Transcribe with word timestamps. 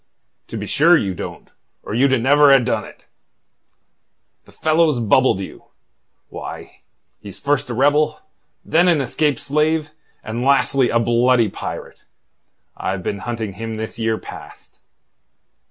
"To 0.47 0.57
be 0.57 0.65
sure 0.65 0.97
you 0.97 1.13
don't, 1.13 1.51
or 1.83 1.93
you'd 1.93 2.19
never 2.23 2.51
ha' 2.51 2.63
done 2.63 2.85
it. 2.85 3.05
The 4.45 4.51
fellow's 4.51 4.99
bubbled 4.99 5.39
you. 5.39 5.65
Why, 6.29 6.81
he's 7.19 7.37
first 7.37 7.69
a 7.69 7.75
rebel, 7.75 8.19
then 8.65 8.87
an 8.87 8.99
escaped 8.99 9.37
slave, 9.37 9.91
and 10.23 10.41
lastly 10.43 10.89
a 10.89 10.97
bloody 10.97 11.49
pirate. 11.49 12.03
I've 12.75 13.03
been 13.03 13.19
hunting 13.19 13.53
him 13.53 13.75
this 13.75 13.99
year 13.99 14.17
past." 14.17 14.79